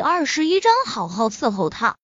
[0.00, 1.98] 第二十一章好好伺候他。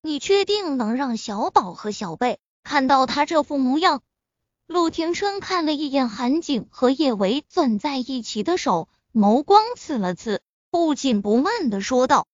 [0.00, 4.00] 你确定能让小宝和小贝看到他这副模样？
[4.66, 12.26] 陆廷琛看了一眼韩景和叶维攥在一起的手，眸光刺了刺，不紧不慢的说道：“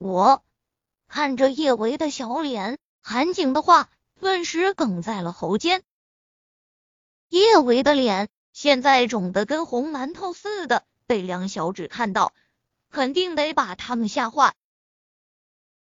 [0.00, 0.42] 我
[1.06, 3.90] 看着叶维的小脸，韩景的话
[4.20, 5.82] 顿时哽在了喉间。
[7.28, 12.32] 叶维的脸现在肿得跟红馒头似的，被梁小芷看到，
[12.90, 14.54] 肯定得把他们吓坏。”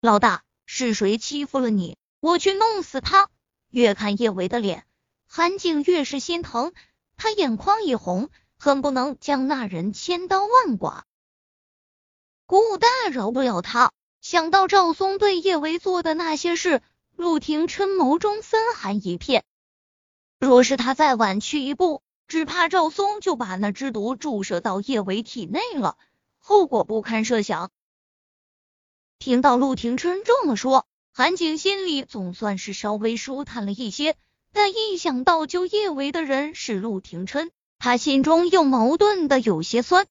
[0.02, 1.98] 老大，是谁欺负了你？
[2.20, 3.30] 我去弄死他！
[3.70, 4.86] 越看叶维的脸，
[5.28, 6.74] 韩景越是心疼，
[7.18, 11.06] 他眼眶一红，恨不能将那人千刀万剐。
[12.46, 13.92] 顾大饶不了他。
[14.20, 16.84] 想到赵松对叶维做的那些事，
[17.16, 19.44] 陆廷琛眸中森寒一片。
[20.40, 25.98] 若是他再晚去一步，只怕赵松就把那之毒注射到叶维体内了，
[26.44, 27.72] 后果不堪设想。
[29.20, 34.18] 听到陆廷琛这么说，韩景心里总算是稍微舒坦了一些，
[34.52, 40.08] 但一想到救叶维的人是陆廷琛，他心中又矛盾的有些酸。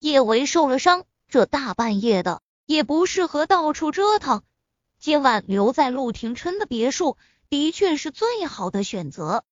[0.00, 4.42] 叶维受了伤，这大半夜的也不适合到处折腾，
[4.98, 7.18] 今晚留在陆廷琛的别墅
[7.50, 9.44] 的确是最好的选择。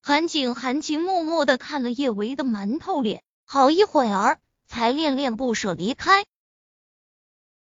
[0.00, 6.24] 韩景含情脉脉的看了叶维的馒头脸，好一会儿才恋恋不舍离开。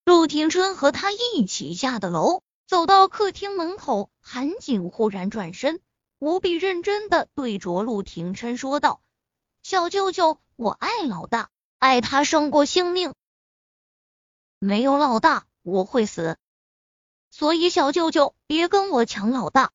[0.04, 5.80] 陆廷琛和他一起下的楼，走到客厅门口，韩景忽然转身，
[6.20, 9.02] 无比认真的对着陆廷琛说道
[9.64, 13.12] ：“小舅舅，我爱老大，爱他胜过性命。
[14.60, 16.38] 没有老大，我会死，
[17.32, 19.72] 所以小舅舅别跟我抢老大。”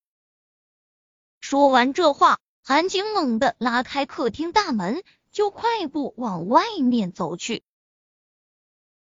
[1.42, 5.04] 说完这话，韩景猛地拉开客厅大门，
[5.36, 7.62] 就快步往外面走去。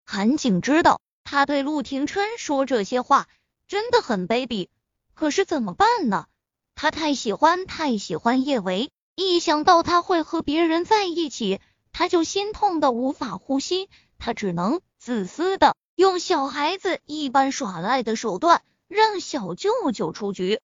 [0.03, 1.00] 韩景知道。
[1.25, 3.30] 他对陆廷琛说这些话
[3.67, 4.67] 真的很卑鄙，
[5.14, 6.28] 可是怎么办呢？
[6.75, 11.62] 他太喜欢太喜欢叶维，一想到他会和别人在一起，
[11.94, 13.90] 他就心痛的无法呼吸。
[14.19, 20.59] 他只能自私的用小孩子一般耍赖的手段，让小舅舅出局。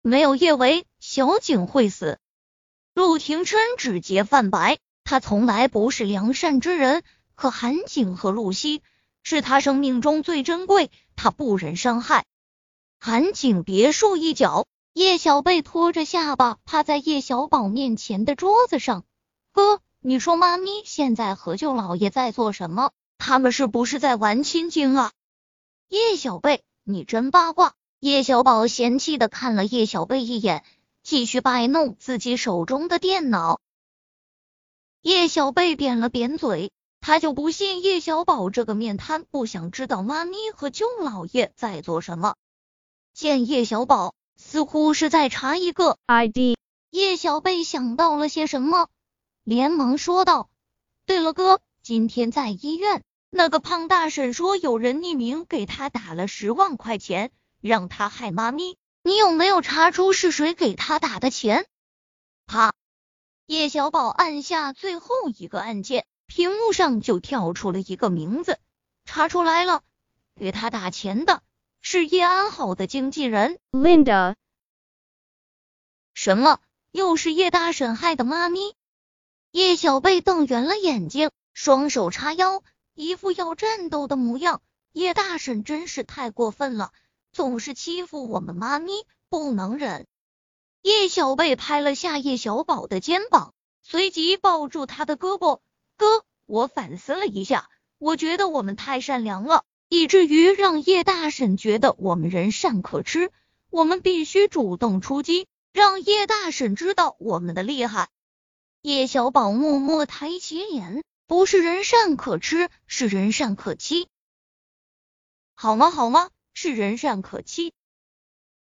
[0.00, 2.20] 没有叶维，小景会死。
[2.98, 7.04] 陆廷琛指节泛白，他从来不是良善之人，
[7.36, 8.82] 可韩景和陆西。
[9.22, 12.24] 是他生命中最珍贵，他不忍伤害。
[12.98, 19.04] 韩景别墅一角，叶小贝拖着下巴趴在叶小宝面前的桌子上。
[19.52, 22.90] 哥，你说妈咪现在和舅老爷在做什么？
[23.16, 25.12] 他们是不是在玩亲亲啊？
[25.88, 27.74] 叶小贝，你真八卦。
[28.00, 30.64] 叶小宝嫌弃的看了叶小贝一眼，
[31.08, 33.62] 继续摆弄自己手中的电脑。
[35.00, 36.70] 叶小贝扁了扁嘴。
[37.00, 42.34] 他就不信叶小宝这个面瘫不想知道妈咪和舅老爷在做什么。
[43.14, 46.58] 见叶小宝似乎是在查一个 ID，
[46.90, 48.88] 叶小贝想到了些什么，
[49.44, 50.50] 连忙说道
[51.06, 57.30] ：“对了，哥，今天在医院，那个胖大婶说有人匿名给他打了十万块钱，
[57.62, 58.76] 让他害妈咪。
[59.08, 61.64] 你有没有查出是谁给他打的钱？”
[62.46, 62.74] 啪！
[63.46, 66.04] 叶小宝按下最后一个按键。
[66.26, 68.58] 屏幕上就跳出了一个名字，
[69.06, 69.82] 查出来了，
[70.36, 71.42] 给他打钱的
[71.80, 74.34] 是叶安好的经纪人 Linda。
[76.12, 76.60] 什么？
[76.90, 78.74] 又是叶大婶害的妈咪？
[79.52, 84.60] 叶小贝瞪圆了眼睛，双手叉腰，一副要战斗的模样。
[84.92, 86.92] 叶大婶真是太过分了，
[87.38, 88.90] 总是欺负我们妈咪，
[89.28, 90.08] 不能忍。
[90.82, 95.60] 叶小贝拍了下叶小宝的肩膀，随即抱住他的胳膊。
[95.96, 103.30] 哥，我反思了一下，我觉得我们太善良了，以至于让叶大婶觉得我们人善可吃。
[103.70, 108.08] 我们必须主动出击，让叶大婶知道我们的厉害。
[108.82, 114.08] 叶小宝默默抬起脸，不是人善可吃，是人善可欺。
[115.54, 115.92] 好吗？
[115.92, 116.30] 好吗？
[116.60, 117.72] 是人善可欺。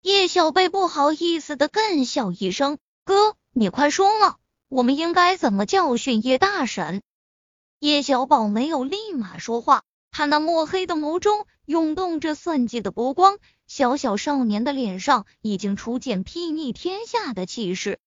[0.01, 4.36] 叶小贝不好意思的干笑一声，哥，你快说嘛，
[4.68, 7.01] 我们应该怎么教训叶大婶？
[7.80, 18.01] 叶小宝没有立马说话，他那墨黑的眸中涌动着算计的波光，小小少年的脸上已经初见睥睨天下的气势。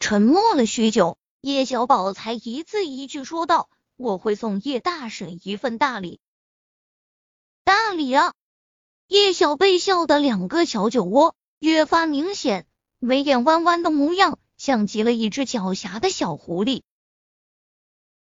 [0.00, 6.18] 沉默了许久，叶小宝才一字一句说道：“我会送叶大婶一份大礼。”
[7.62, 8.34] 大礼啊！
[9.10, 12.64] 叶小贝笑的两个小酒窝越发明显，
[13.00, 16.82] 眉眼弯弯的模样，像极了一只狡黠的小狐狸。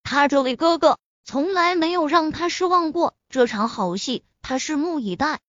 [0.04, 5.40] 他这位哥哥从来没有让他失望过，这场好戏他拭目以待。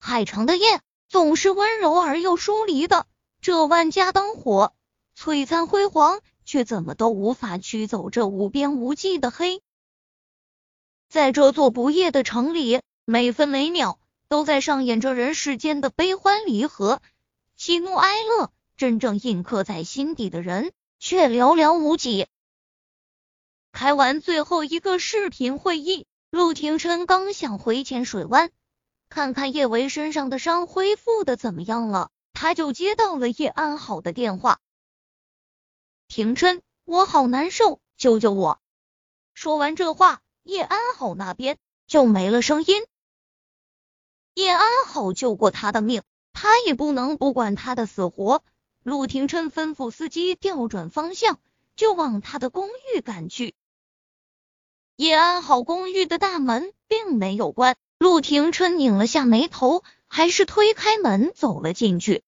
[0.00, 0.80] 海城的夜
[1.10, 3.06] 总是温柔而又疏离的，
[3.42, 4.72] 这万家灯火
[5.14, 9.60] 璀璨辉煌，却怎么都无法驱走这无边无际的黑。
[11.10, 13.98] 在这座不夜的城里，每分每秒
[14.34, 17.00] 都在上演着人世间的悲欢离合、
[17.54, 22.26] 喜怒哀乐，真正印刻在心底的人却寥寥无几。
[23.70, 28.50] 开完最后一个视频会议，陆廷琛刚想回浅水湾
[29.08, 34.58] 看看叶维身上的伤恢复的怎么样了，他就接到了叶安好的电话。
[36.08, 38.60] 廷琛，我好难受，救救我！
[39.32, 41.56] 说完这话，叶安好那边
[41.86, 42.82] 就没了声音。
[44.34, 46.02] 叶安好救过他的命，
[46.32, 48.42] 他也不能不管他的死活。
[48.82, 51.38] 陆廷琛吩咐司机调转方向，
[51.76, 53.54] 就往他的公寓赶去。
[54.96, 62.22] 叶安好公寓的大门并没有关，陆廷琛拧了下眉头，还是推开门走了进去。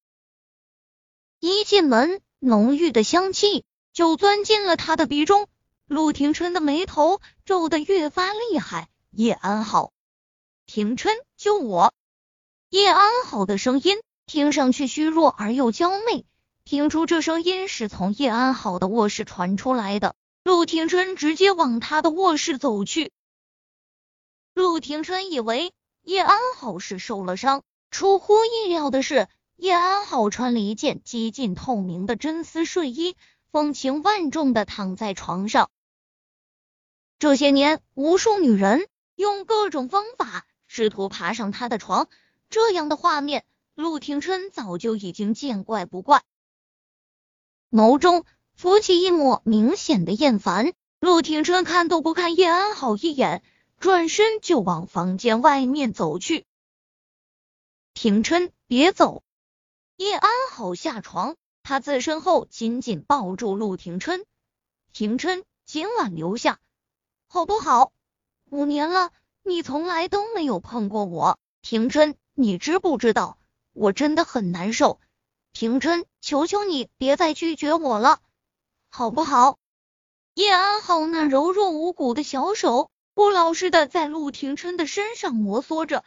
[1.41, 5.49] 一进门，浓郁的香气就钻进了他的鼻中，
[5.87, 8.89] 陆廷琛的眉头皱得越发厉害。
[9.11, 9.93] 叶安好，
[10.67, 11.95] 廷琛，救我！
[12.71, 16.27] 叶安好的声音听上去虚弱而又娇媚，
[16.65, 20.17] 听出这声音是从叶安好的卧室传出来的。
[20.43, 23.13] 陆庭琛直接往他的卧室走去。
[24.55, 25.73] 陆庭琛以为
[26.03, 33.17] 叶安好是受了伤，出乎意料的是，叶安好穿了一件几近透明的真丝睡衣，
[33.53, 35.71] 风情万种的躺在床上。
[37.21, 40.45] 这些年，无数女人用各种方法
[40.77, 42.07] 试图爬上他的床，
[42.51, 46.23] 这样的画面，陆廷琛早就已经见怪不怪。
[47.71, 48.27] 眸中。
[48.55, 53.43] 浮起一抹明显的厌烦，陆廷琛看都不看叶安好一眼，
[53.79, 56.47] 转身就往房间外面走去。
[57.93, 59.23] 廷琛，别走！
[59.97, 64.25] 叶安好下床，他自身后紧紧抱住陆廷琛。
[64.95, 66.59] 廷琛，今晚留下，
[67.29, 67.93] 好不好？
[68.49, 69.13] 五年了，
[69.49, 73.39] 你从来都没有碰过我，廷琛，你知不知道？
[73.73, 74.99] 我真的很难受。
[75.53, 78.19] 廷琛，求求你别再拒绝我了。
[78.91, 79.57] 好不好？
[80.35, 86.03] 叶安好那柔弱无骨的小手不老实的在陆廷琛的身上摩挲着。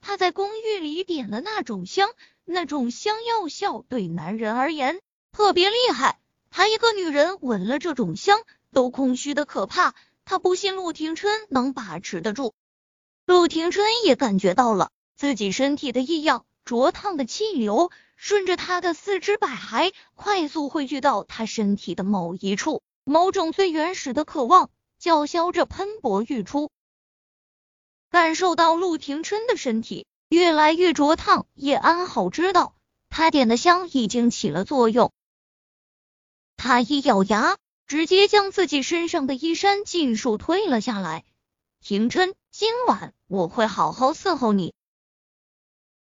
[0.00, 2.08] 他在公寓里点了那种香，
[2.44, 5.00] 那种香药效对男人而言
[5.32, 6.20] 特别厉害。
[6.48, 8.38] 他一个女人闻了这种香
[8.72, 9.96] 都空虚的可怕。
[10.24, 12.54] 他不信陆廷琛能把持得住。
[13.26, 17.90] 陆廷琛也感觉到了自己身体的异样，灼烫的气流。
[18.16, 26.70] 顺着他的四肢百骸，快速汇聚到他身体的某一处，某种最原始的渴望叫嚣着喷薄欲出。
[28.08, 32.76] 感受到陆廷琛的身体越来越灼烫，叶安好知道
[33.10, 35.12] 他点的香已经起了作用。
[36.56, 41.24] 他一咬牙，直接将自己身上的衣衫尽数褪了下来。
[41.86, 44.72] 廷琛，今晚我会好好伺候你。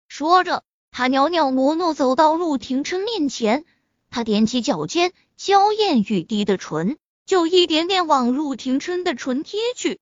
[0.07, 0.63] 说着。
[0.89, 3.65] 他袅袅挪挪走到陆廷琛面前，
[4.09, 9.99] 他踮起脚尖，娇艳欲滴的唇就一点点往陆廷琛的唇贴去。